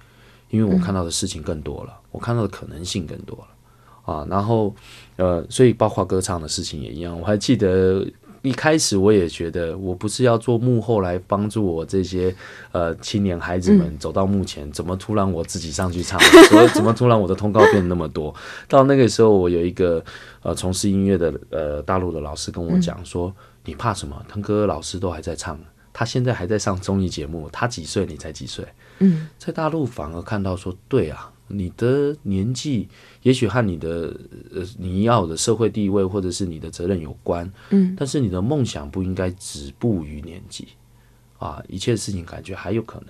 [0.50, 4.28] 因为我看到的事情更多了，我看到的可能性更多了啊。
[4.30, 4.76] 然后，
[5.16, 7.20] 呃，所以包括歌唱的事情也一样。
[7.20, 8.06] 我还记得
[8.48, 12.34] 一开始我也觉得，我不是要做幕后来帮助我这些
[12.72, 16.20] 呃青年孩子们走到幕前，怎么突然我自己上去唱？
[16.50, 18.34] 所怎么突然我的通告变那么多？
[18.68, 20.04] 到那个时候，我有一个
[20.42, 23.34] 呃从事音乐的呃大陆的老师跟我讲说。
[23.70, 24.16] 你怕什么？
[24.30, 25.60] 腾哥老师都还在唱，
[25.92, 27.50] 他现在还在上综艺节目。
[27.52, 28.06] 他几岁？
[28.06, 28.66] 你才几岁？
[29.00, 32.88] 嗯，在大陆反而看到说，对啊，你的年纪
[33.22, 34.16] 也许和你的
[34.54, 40.68] 呃你要的社会地位或者是你的责任有关，嗯，但是你的梦想不应该止步于年纪
[41.40, 43.10] 啊，一切事情感觉还有可能。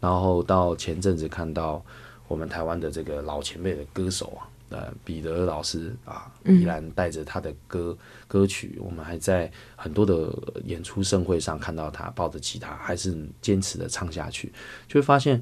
[0.00, 1.84] 然后到前阵子看到
[2.28, 4.48] 我们台湾的这个老前辈的歌手啊。
[4.68, 7.96] 呃，彼得老师啊，依然带着他的歌
[8.26, 10.28] 歌曲，我们还在很多的
[10.64, 14.52] 演出盛会上看到他抱着吉他，还是坚持的唱下去，
[14.88, 15.40] 就会发现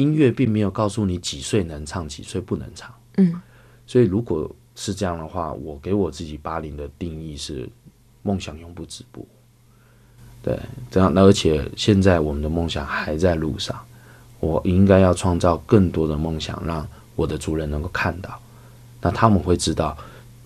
[0.00, 2.90] 音乐并没有告诉你几岁能唱，几岁不能唱。
[3.18, 3.38] 嗯，
[3.86, 7.68] 所以如果是这样的话，我给我自己八零的定义是
[8.22, 9.28] 梦想永不止步。
[10.42, 10.58] 对，
[10.90, 13.78] 这样，而且现在我们的梦想还在路上，
[14.40, 18.40] 我应该要创造更多的梦想，让我的族人能够看到。
[19.02, 19.94] 那他们会知道，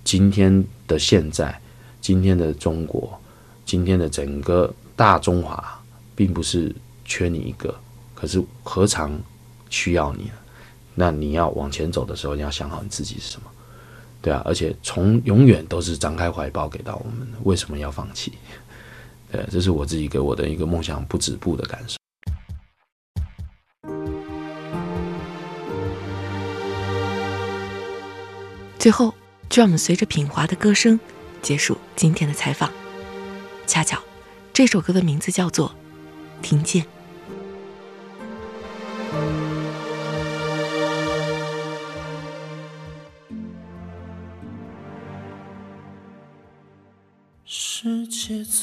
[0.02, 1.56] 今天的现在，
[2.00, 3.16] 今天的中国，
[3.64, 5.80] 今天的整个大中华，
[6.16, 6.74] 并不是
[7.04, 7.72] 缺你一个，
[8.14, 9.12] 可是何尝
[9.74, 10.34] 需要你了？
[10.94, 13.50] 那你要往前走的时候，你要想好你自己是什么，
[14.22, 18.32] 对啊，而且从永远都是张开怀抱给到我们，为什么要放弃？
[19.32, 21.96] 对，这是我自己给我的一个梦想不止步的感受。
[28.78, 29.12] 最后，
[29.48, 31.00] 就让我们随着品华的歌声
[31.42, 32.70] 结束今天的采访。
[33.66, 34.00] 恰巧，
[34.52, 35.70] 这首歌的名字叫做
[36.40, 36.84] 《听见》。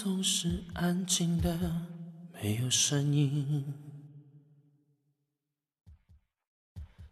[0.03, 1.55] 总是安静的，
[2.41, 3.71] 没有声音。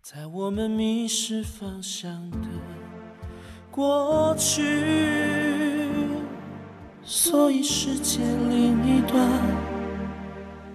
[0.02, 2.48] 在我们迷失方向的。
[3.70, 4.64] 过去，
[7.04, 9.40] 所以世界另一端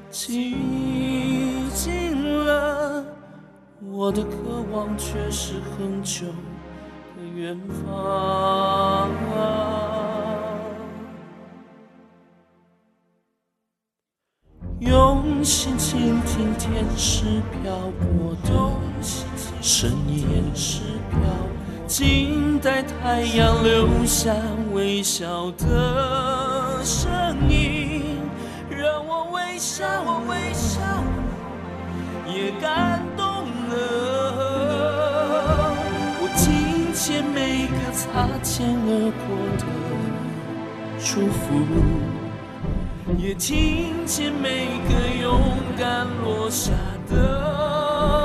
[0.08, 0.54] 寂
[1.74, 3.04] 静了，
[3.80, 6.26] 我的渴望却是很久
[7.16, 9.10] 的远方。
[14.86, 18.48] 用心倾听天使飘过的
[19.62, 20.80] 声音，是
[21.10, 21.18] 飘。
[21.86, 24.34] 静待太阳留下
[24.74, 27.10] 微笑的声
[27.48, 28.18] 音，
[28.68, 30.80] 让我微笑，我微笑，
[32.26, 33.26] 也感动
[33.70, 33.72] 了。
[36.20, 39.26] 我听见每个擦肩而过
[39.56, 39.64] 的
[40.98, 41.42] 祝福，
[43.18, 45.38] 也听见每个勇
[45.78, 46.72] 敢落下
[47.08, 48.23] 的